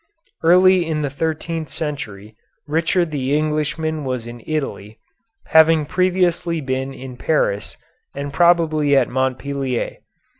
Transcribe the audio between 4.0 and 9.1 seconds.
was in Italy, having previously been in Paris and probably at